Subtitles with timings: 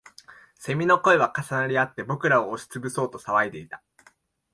[0.57, 3.83] 蝉の声は重なりあって、僕らを押しつぶそうと騒いでいた